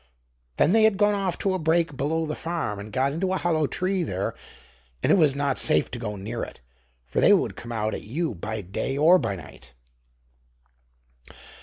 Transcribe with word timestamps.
Then 0.57 0.71
they 0.71 0.81
had 0.81 0.97
gone 0.97 1.13
off 1.13 1.37
to 1.37 1.53
a 1.53 1.59
brake 1.59 1.95
below 1.95 2.25
the 2.25 2.35
farm 2.35 2.79
and 2.79 2.91
got 2.91 3.13
into 3.13 3.33
a 3.33 3.37
hollow 3.37 3.67
tree 3.67 4.01
there, 4.01 4.33
and 5.03 5.11
it 5.11 5.15
was 5.15 5.35
not 5.35 5.59
safe 5.59 5.91
to 5.91 5.99
go 5.99 6.15
near 6.15 6.41
it, 6.41 6.59
for 7.05 7.19
they 7.21 7.33
would 7.33 7.55
come 7.55 7.71
out 7.71 7.93
at 7.93 8.01
you 8.01 8.33
by 8.33 8.61
day 8.61 8.97
or 8.97 9.19
by 9.19 9.35
night. 9.35 9.75